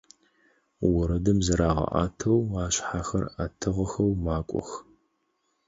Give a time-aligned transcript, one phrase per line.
[0.99, 4.69] Орэдым зырагъэӀэтэу, ашъхьэхэр Ӏэтыгъэхэу макӀох.